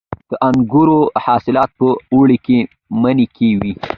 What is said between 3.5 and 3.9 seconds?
وي.